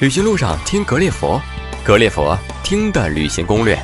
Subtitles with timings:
[0.00, 1.38] 旅行路上听格列佛，
[1.84, 3.78] 格列佛听的旅行攻略。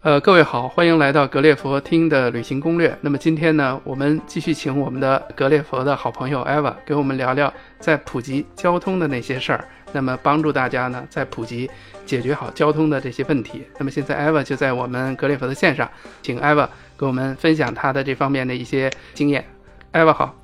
[0.00, 2.98] 呃，各位好，欢迎来到格列佛听的旅行攻略。
[3.00, 11.70] 那么今天呢，我们继续请我们的格列佛的好朋友艾娃给我们聊聊在普及交通的那些事儿，那么帮助大家呢在普及
[12.04, 13.64] 解决好交通的这些问题。
[13.78, 15.88] 那么现在艾娃就在我们格列佛的线上，
[16.22, 16.68] 请艾娃
[16.98, 19.44] 给我们分享他的这方面的一些经验。
[19.92, 20.34] 艾娃好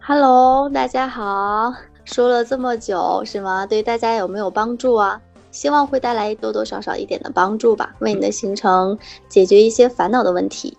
[0.00, 1.72] ，Hello，大家好。
[2.12, 3.66] 说了这么久是吗？
[3.66, 5.20] 对大家有没有帮助啊？
[5.50, 10.76] 希望会带来多多少少一点的帮助吧，为你的行程解决一些烦恼的问题。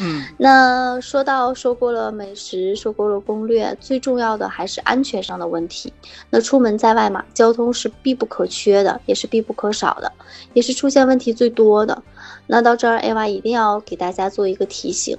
[0.00, 5.92] 嗯， 那说到说过了美食，说过了攻略，最重要的还是安全上的问题。
[6.30, 10.12] 那出门在外嘛，交通是必不可缺的，也是必不可少的，
[10.52, 12.00] 也是出现问题最多的。
[12.46, 15.16] 那到这儿，A 娃一定要给大家做一个提醒，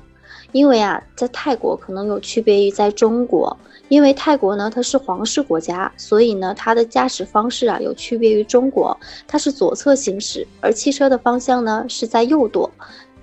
[0.51, 3.55] 因为啊，在泰国可能有区别于在中国。
[3.87, 8.95] 因为泰国呢，它是皇室国家，所以呢，它的驾驶方式啊有区别于中国，
[9.27, 12.69] 它是左侧行驶，而汽车的方向呢是在右舵，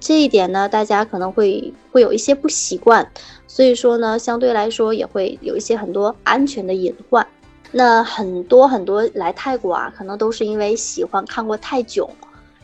[0.00, 3.08] 这一点呢，大家可能会会有一些不习惯，
[3.46, 7.24] 所以说呢，相对来说也会有一些很多安全的隐患。
[7.70, 12.10] 那很多很多来泰国啊，可能都是因为喜欢看过泰囧。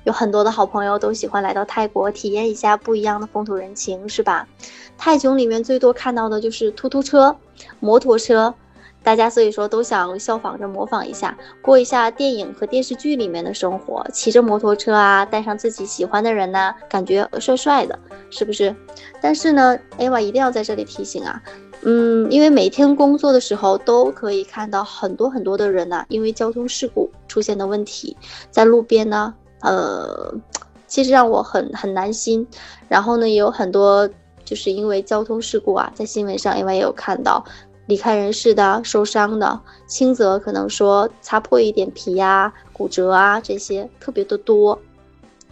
[0.05, 4.47] 有很多的好朋友都喜欢来到泰国体验一下不一样的风土人情，是吧？
[4.98, 7.36] 泰囧里面最多看到的就是突突车、
[7.81, 8.55] 摩托车，
[9.03, 17.98] 大家所以说都想效仿着模仿一下，过一下电影和电视剧里面的生活，骑着摩托车啊，带上自己喜欢的人呢，感觉帅帅的，
[18.30, 18.75] 是不是？
[19.20, 21.42] 但是呢，艾娃一定要在这里提醒啊，
[21.83, 28.17] 嗯，因为每天工作的时候都可以看到很多很多的人呢，因为交通事故出现的问题，
[28.50, 29.34] 在路边呢。
[29.63, 30.35] 呃，
[30.87, 32.47] 其实让我很很难心。
[32.89, 34.09] 然后呢，也有很多
[34.45, 37.45] 就是因为交通事故啊，在新闻上因为也有看到
[37.87, 44.79] 离开人世的、受伤的，轻则可能说擦破一点皮呀、骨折啊这些特别的多。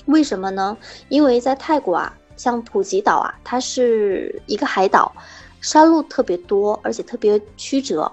[0.06, 0.76] 为什么呢？
[1.08, 5.12] 因为在泰国啊，像普吉岛啊，它是一个海岛，
[5.60, 8.10] 山路特别多，而且特别曲折。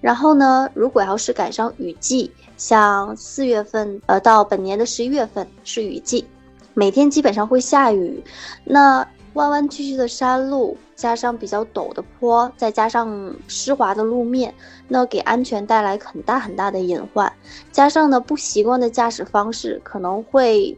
[0.00, 6.26] 然后呢，如果要是赶上雨季，像四月份，呃，到本年的十一月份是雨季，
[6.74, 8.22] 每天基本上会下雨。
[8.64, 14.52] 那弯弯曲曲的山路，加上比较陡的坡，再加上湿滑的路面，
[14.88, 17.32] 那给安全带来很大很大的隐患。
[17.70, 20.76] 加上呢，不习惯的驾驶方式，可能会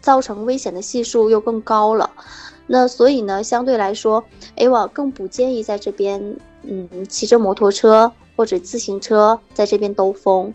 [0.00, 2.10] 造成危险的系数又更高了。
[2.66, 4.22] 那所以呢，相对来说，
[4.56, 8.12] 哎，我更不建议在这边，嗯，骑着摩托车。
[8.36, 10.52] 或者自行车在这边兜风，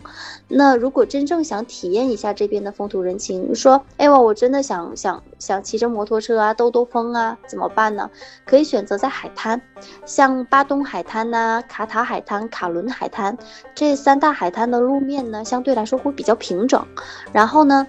[0.48, 8.08] 那如果真正想体验一下这边的风土人情，说，哎我我真的想想想骑着摩托车啊，兜兜风啊，怎么办呢？
[8.46, 9.60] 可以选择在海滩，
[10.06, 13.36] 像巴东海滩呐、卡塔海滩、卡伦海滩
[13.74, 16.86] 这三大海滩的路面呢，相对来说会比较平整，
[17.32, 17.86] 然后呢。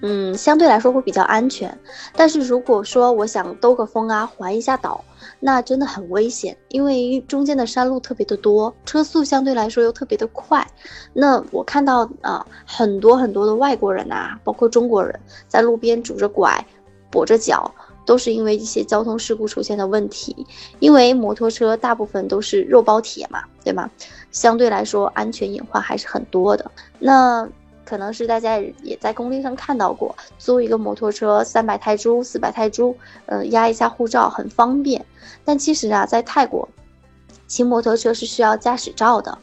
[0.00, 1.76] 嗯，相对来说会比较安全，
[2.14, 5.04] 但是如果说我想兜个风啊，环一下岛，
[5.40, 10.64] 那真的很危险，因为中间的山路特别的多，车速相对来说又特别的快。
[11.12, 16.64] 那我看到啊，很多很多的外国人啊，包括中国人在路边拄着拐，
[17.10, 17.68] 跛着脚，
[18.06, 20.46] 都是因为一些交通事故出现的问题。
[20.78, 23.90] 因为摩托车大部分都是肉包铁嘛，对吗？
[24.30, 26.70] 相对来说安全隐患还是很多的。
[27.00, 27.48] 那。
[27.88, 32.94] 可能是大家也在工地上看到过，租一个摩托车三百泰铢、四百泰铢，
[33.24, 35.02] 呃，压一下护照很方便。
[35.42, 36.68] 但其实啊，在泰国
[37.46, 39.38] 骑摩托车是需要驾驶照的。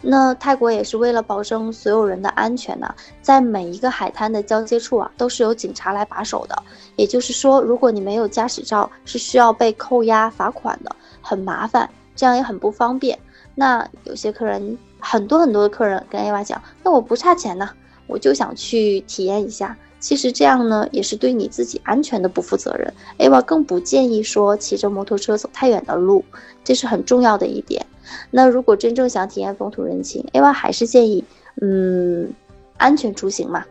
[0.00, 6.62] 那泰国也是为了保证所有人的安全呢，在每一个海滩的交接处啊，都是由警察来把守的。
[6.96, 11.86] 也就是说，如果你没有驾驶照，是需要被扣押罚款的，很麻烦，
[12.16, 13.18] 这样也很不方便。
[13.54, 17.68] 那有些客人，很多很多的客人跟 A 娃讲，那我不差钱呢。
[18.10, 22.92] 我就想去体验一下，其实这样呢，也是对你自己安全的不负责任。
[23.18, 26.24] A 娃更不建议说骑着摩托车走太远的路，
[26.64, 27.86] 这是很重要的一点。
[28.30, 31.24] 那如果真正想体验风土人情，A 娃还是建议，
[31.62, 32.28] 嗯，
[32.76, 33.64] 安全出行嘛。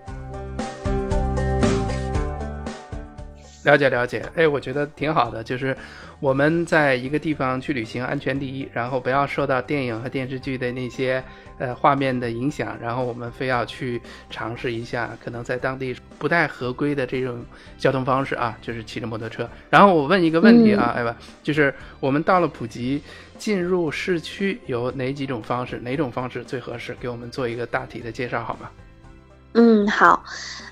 [3.64, 5.76] 了解了解，哎，我觉得挺好的，就是
[6.22, 11.22] 我们在一个地方去旅行，安全第一，然后不要受到电影和电视剧的那些
[11.58, 17.44] 呃画面的影响，然后我们非要去尝试一下可能在当地不太合规的这种
[17.78, 19.50] 交通方式啊，就是骑着摩托车。
[19.70, 23.02] 然后我问一个问题啊，哎吧，就是我们到了普吉，
[23.38, 26.96] 进入市区有哪几种方式，哪种方式最合适？
[26.98, 28.70] 给我们做一个大体的介绍好吗？
[29.54, 30.24] 嗯，好，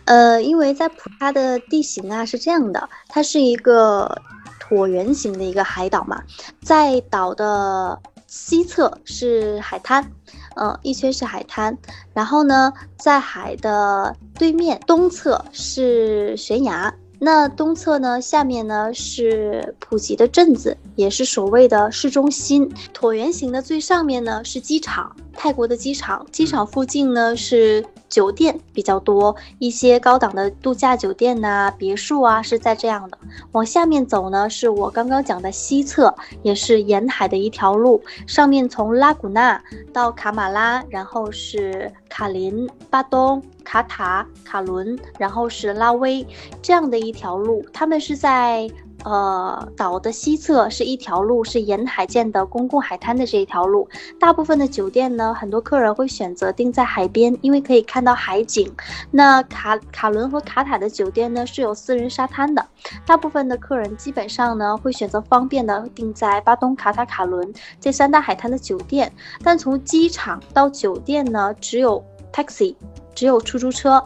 [0.06, 4.22] 呃，因为在普它的地形啊是这样的，它是一个
[4.60, 6.22] 椭圆形的一个海岛嘛，
[6.62, 10.12] 在岛的西侧是海滩，
[10.56, 11.76] 嗯，一圈是海滩，
[12.14, 16.94] 然后呢，在海的对面东侧是悬崖。
[17.20, 22.72] 那东侧呢，下面呢是普吉的镇子，也是所谓的市中心。
[22.94, 26.24] 椭圆形的最上面呢是机场，泰国的机场。
[26.32, 33.18] 机场附近呢是酒店比较多，一些高档的度假酒店呐、别墅啊是在这样的。
[33.52, 36.14] 往下面走呢，是我刚刚讲的西侧，
[36.44, 38.02] 也是沿海的一条路。
[38.26, 39.62] 上面从拉古纳
[39.92, 43.42] 到卡马拉，然后是卡林、巴东。
[43.68, 46.26] 卡塔、卡伦，然后是拉威，
[46.62, 48.66] 这样的一条路，他们是在
[49.04, 53.88] 呃岛的西侧，是一条路，是沿海建的公共海滩的这一条路。
[54.20, 58.74] 大部分的酒店呢，很多客人会选择订在海边，因为可以看到海景。
[59.12, 62.66] 那卡卡伦和卡塔的酒店呢，是有私人沙滩的。
[63.06, 69.12] 大部分的客人基本上呢，会选择方便的订在巴东、卡塔、卡伦这三大海滩的酒店。
[69.44, 72.04] 但从机场到酒店呢，只有
[72.34, 72.76] taxi。
[73.16, 74.00] 只有出租车，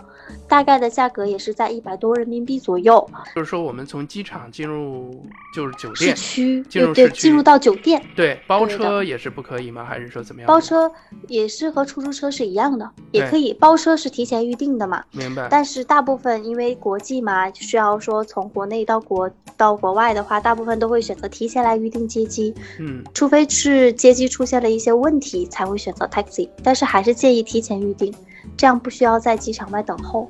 [0.48, 3.08] 大概的价格也是在一百多人民币左右。
[3.36, 5.24] 就是说，我们从机场进入
[5.54, 9.86] 就是酒店市区，进入对进入到酒店，对包车也是不可以吗？
[9.86, 10.48] 还是说怎么样？
[10.48, 10.92] 包车
[11.28, 13.54] 也是和出租车是一样的，也可以。
[13.54, 15.04] 包车是提前预定的嘛？
[15.12, 15.48] 明白。
[15.50, 22.54] 但是大部分因为国际嘛，需要说从国内到国到国外的话，大部分都会选择提前来预定接机。
[22.80, 26.50] 嗯，除非是接机出现了一些问题，才会选择 taxi。
[26.64, 28.14] 但是还是建议提前预定。
[28.58, 30.28] 这样不需要在机场外等候。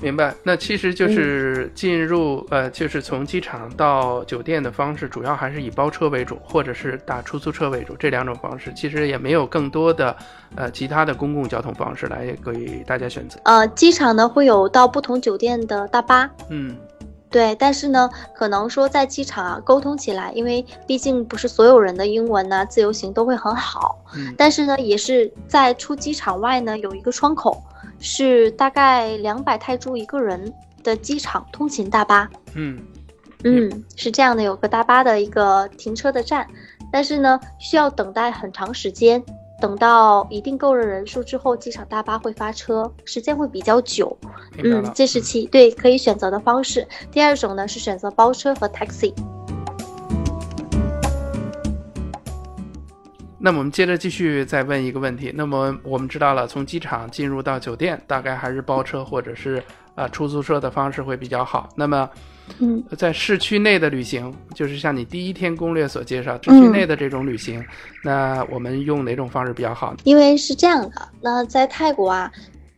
[0.00, 10.14] 明白，那其实就是进入呃，就是从机场到酒店的方式，主要还是以包车为主，或者是打出租车为主，这两种方式，其实也没有更多的
[10.56, 13.40] 呃其他的公共交通方式来给大家选择。
[13.44, 16.76] 呃，机场呢会有到不同酒店的大巴，嗯。
[17.34, 23.98] 对，但是呢，可能说在机场啊沟通起来，因为毕竟不是所有人的英文呢自由行都会很好。
[24.14, 24.32] 嗯。
[24.38, 27.60] 但是呢，也是在出机场外呢有一个窗口，
[27.98, 30.54] 是大概两百泰铢一个人
[30.84, 32.30] 的机场通勤大巴。
[32.54, 32.80] 嗯。
[33.42, 36.46] 嗯，是这样的，有个大巴的一个停车的站，
[36.92, 39.20] 但是呢需要等待很长时间。
[39.64, 44.14] 等到一定够了人数之后，机场大巴会发车，时间会比较久。
[44.62, 46.86] 嗯，这是其对可以选择的方式。
[47.10, 49.14] 第二种呢是选择包车和 taxi。
[53.38, 55.32] 那么我们接着继续再问一个问题。
[55.34, 59.64] 那么我们知道了，从机场进入到酒店，大概还是包车或者是
[59.94, 61.70] 啊出租车的方式会比较好。
[61.74, 62.06] 那么。
[62.58, 67.64] 嗯，在市区内的旅行，就是像你第一天攻略所介绍，市区内的这种旅行，
[68.02, 69.98] 那我们用哪种方式比较好呢？
[70.04, 72.30] 因为是这样的，那在泰国啊，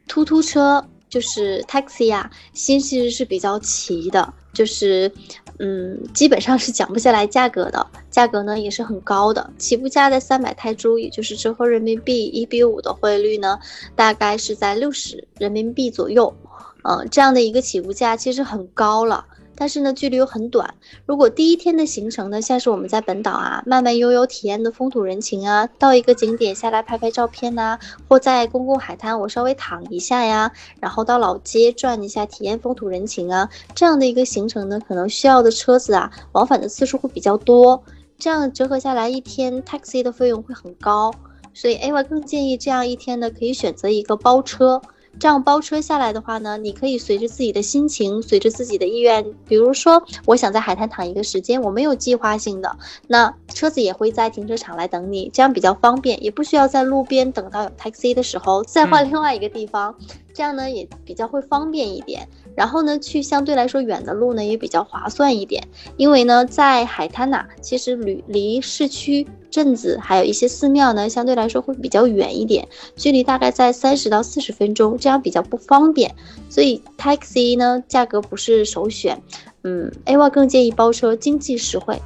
[0.06, 5.10] 突突车就是 taxi 啊，心其实是比较齐的，就是
[5.58, 13.58] 嗯，基本上是讲不下来价格的，价格呢也是很高的，起步价在三百泰铢，也就是折合人民币一比五的汇率呢，
[13.94, 16.34] 大概是在六十人民币左右，
[16.82, 19.24] 嗯，这样的一个起步价其实很高了。
[19.56, 20.74] 但是呢，距离又很短。
[21.06, 37.82] 如果第一天的行程呢，像是我们在本岛啊，慢慢悠悠体验的风土人情啊，到一个景点下来拍拍照片呐，或在公共海滩我稍微躺一下呀，然后到老街转一下，体验风土人情啊，这样的一个行程呢，可能需要的车子啊，往返的次数会比较多，
[38.18, 41.12] 这样折合下来一天 taxi 的费用会很高，
[41.54, 44.82] 所以 A 我更建议这样一天呢，可以选择一个包车。
[45.18, 59.94] 这样包车下来的话呢，你可以随着自己的心情，随着自己的意愿，比如说我想在海滩躺一个时间，我没有计划性的，那车子也会在停车场来等你，这样比较方便，也不需要在路边等到有 taxi 的时候再换另外一个地方，
[60.36, 62.28] 这样呢也比较会方便一点。
[62.54, 65.66] 然后呢，去相对来说远的路呢也比较划算一点，
[65.96, 69.26] 因为呢在海滩呐，其实离离市区。
[69.48, 76.14] 镇子还有一些寺庙呢，相对来说会比较远一点，距离大概在三十到四十分钟，这样比较不方便，
[76.50, 79.22] 所以 taxi 呢价格不是首选，
[79.62, 81.98] 嗯，A Y 更建议包车，经济实惠。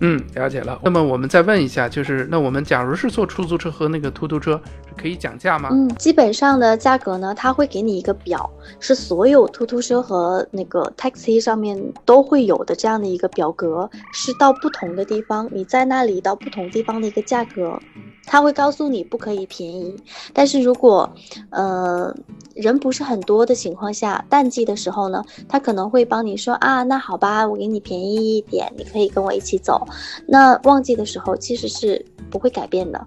[0.00, 0.78] 嗯，了解了。
[0.82, 4.60] 那么我们再问一下，就是那我们假如是坐出租车和那个突突车。
[4.96, 5.68] 可以讲价吗？
[5.70, 8.50] 嗯，基本上的价格呢，他会给你一个表，
[8.80, 17.80] 是所有突突车和那个 taxi 上面都会有的这样的一个表格，是到不同的地方，你在那里到不同地方的一个价格，
[18.28, 19.96] 他会告诉你不可以便宜。
[20.32, 21.10] 但是如果，
[21.50, 22.14] 呃，
[22.54, 29.84] 人不是很多的情况下，淡季的时候呢，他可能会帮你说啊，那好吧，我给你便宜一点，你可以跟我一起走。
[30.26, 33.06] 那旺季的时候其实是不会改变的。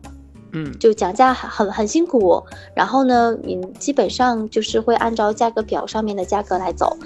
[0.54, 2.44] 嗯，就讲价很很很辛苦，
[2.76, 6.98] 然后呢，你基本上就是会按照价格表上面的价格来走。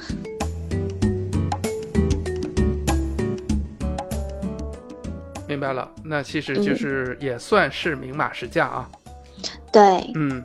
[5.56, 8.90] 明白了，那其实就是也算是明码实价啊。
[9.72, 9.82] 对，
[10.16, 10.44] 嗯，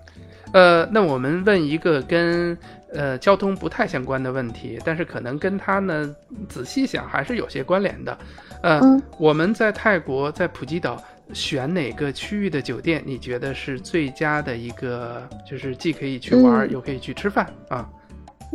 [0.53, 2.57] 呃，那我们问一个跟
[2.93, 6.15] 呃交通不太相关的问题，但是可能跟它呢
[6.49, 8.19] 仔细想还是有些关联的。
[8.63, 11.03] 呃，嗯我们在泰国在普吉岛
[11.33, 17.89] 选哪个区域的酒店，你觉得是最佳的一个，就是既可以去玩，嗯又可以去吃饭啊？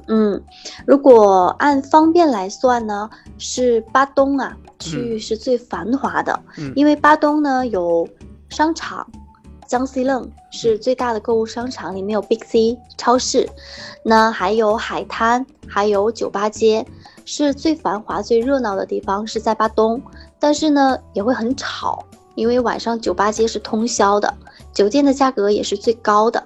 [0.08, 0.42] 嗯，
[0.86, 6.72] 如果按方便来算呢，是巴东啊区域是最繁华的，嗯。
[6.76, 8.08] 因为巴东呢有
[8.50, 9.08] 商场，
[9.68, 13.50] 江西楞是最大的购物商场，里面有 Big C 超市，
[14.04, 16.86] 那还有海滩，还有酒吧街，
[17.26, 20.02] 是最繁华、最热闹的地方是在巴东，
[20.40, 24.32] 但是呢也会很吵，因为晚上酒吧街是通宵的，
[24.74, 26.44] 酒店的价格也是最高的。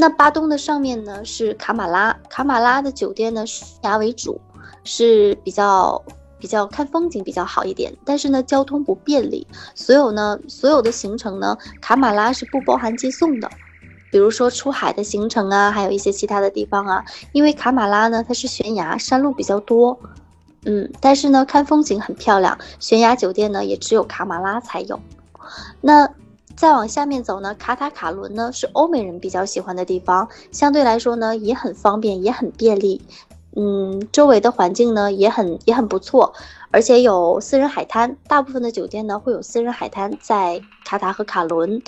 [0.00, 4.40] 那巴东的上面呢是卡马拉，卡马拉的酒店呢是崖为主，
[4.84, 6.00] 是比较
[6.38, 13.50] 比较看风景比较好一点，但是呢交通不便利，所有呢所有的行程呢卡马拉是不包含接送的，
[14.12, 19.98] 比如说出海的行程啊，还有一些其他的地方啊，因为卡马拉呢它是悬崖，山路比较多，
[20.64, 25.00] 嗯，但是呢看风景很漂亮，悬崖酒店呢也只有卡马拉才有，
[25.80, 26.08] 那。
[26.58, 33.00] 再往下面走呢，卡塔卡伦呢是欧美人比较喜欢的地方，相对来说呢也很方便，也很便利。
[33.54, 36.34] 嗯，周围的环境呢也很也很不错，
[36.72, 41.80] 而且有私人海滩，大部分的酒店呢会有私人海滩在卡塔和卡伦。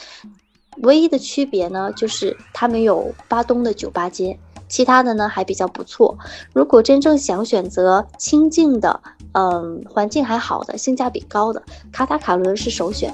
[0.82, 6.16] 唯一的区别呢就是他们有巴东的酒吧街，其他的呢还比较不错。
[6.52, 9.00] 如果真正想选择清静的，
[9.32, 11.60] 嗯，环境还好的，性价比高的，
[11.90, 13.12] 卡塔卡伦是首选。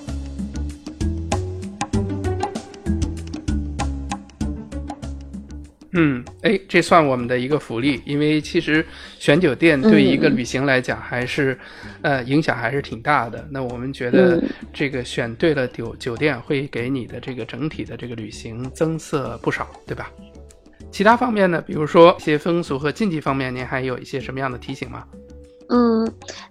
[5.99, 8.85] 嗯，哎，这算我们的一个福利，因为其实
[9.19, 11.59] 选酒店对一个旅行来讲还是，
[12.03, 13.49] 呃，影响还是挺大的。
[13.51, 20.11] 那我们觉得嗯这个选对了酒酒店，会给你的这个整体的这个旅行增色不少，对吧？
[20.93, 25.05] 其他方面呢，比如说一些风俗和禁忌方面，您还有一些什么样的提醒吗？
[25.69, 26.09] 嗯，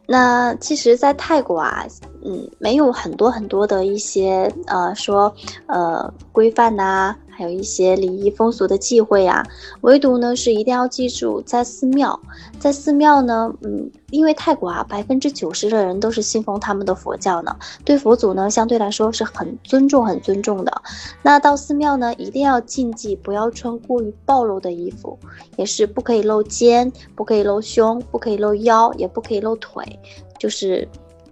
[0.08, 1.86] 那其实，在泰国啊，
[2.26, 5.34] 嗯，没有很多很多的一些呃说
[5.68, 9.46] 呃规范呐、还有一些礼仪风俗的忌讳啊，
[9.82, 12.18] 唯独呢是一定要记住，在寺庙，
[12.58, 20.82] 在寺庙呢，嗯，因为泰国啊，百分之九十的人都是信奉他们的佛教呢，对佛祖呢相对来说是很尊重、很尊重的。
[21.22, 25.20] 那到寺庙呢，一定要禁忌，不要穿过于暴露的衣服，
[25.58, 29.84] 也是不可以露肩，不可以露胸，不可以露腰，也不可以露腿，
[30.40, 30.88] 就是。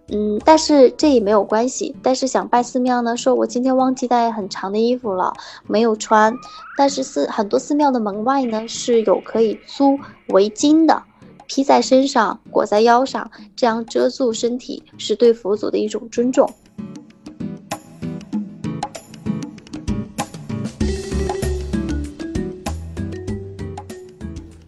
[0.10, 1.96] 嗯，但是这也没有关系。
[2.04, 5.34] 但是想拜寺庙呢，说我今天忘记带很长的衣服了，
[5.66, 6.36] 没有穿。
[6.78, 11.02] 但是寺很多寺庙的门外呢是有可以租围巾的，
[11.48, 16.48] 披在身上，裹在腰上，这样遮住身体，是对佛祖的一种尊重。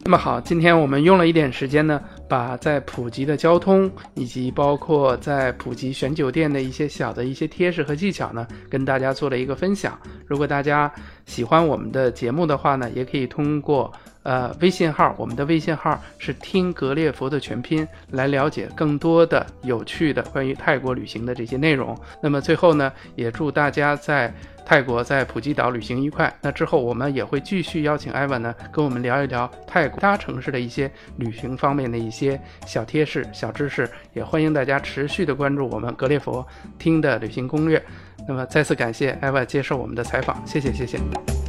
[0.07, 9.99] 那么好，今天我们用了一点时间呢，把在普吉的交通以及包括在普吉选酒店的一些小的一些贴士和技巧呢，跟大家做了一个分享。
[10.25, 10.91] 如果大家
[11.25, 13.91] 喜欢我们的节目的话呢，也可以通过
[14.25, 21.95] 呃微信号，我们的微信号是听格列佛的全拼，来了解更多的有趣的关于泰国旅行的这些内容。
[22.21, 24.33] 那么最后呢，也祝大家在
[24.65, 26.35] 泰国在普吉岛旅行愉快。
[26.41, 33.87] 那之后我们也会继续邀请艾文呢，跟我们聊一聊泰国其他城市的一些旅行方面的一些小贴士、小知识。
[34.13, 36.43] 也欢迎大家持续的关注我们格列佛
[36.79, 37.79] 听的旅行攻略。
[38.27, 41.44] 那么再次感谢艾文接受我们的采访，谢谢谢谢。